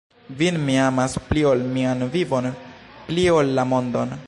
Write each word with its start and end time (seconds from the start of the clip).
Vin 0.37 0.55
mi 0.69 0.77
amas 0.85 1.17
pli 1.27 1.43
ol 1.51 1.61
mian 1.75 2.03
vivon, 2.17 2.49
pli 3.11 3.29
ol 3.37 3.55
la 3.61 3.71
mondon. 3.75 4.19